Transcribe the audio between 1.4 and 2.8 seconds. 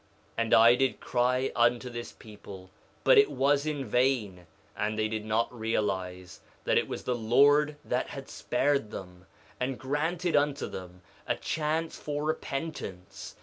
unto this people,